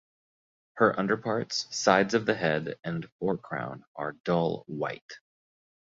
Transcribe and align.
Her 0.77 0.97
underparts, 0.99 1.67
sides 1.77 2.15
of 2.15 2.25
the 2.25 2.33
head 2.33 2.75
and 2.83 3.07
forecrown 3.19 3.83
are 3.95 4.13
dull 4.25 4.63
white. 4.65 5.19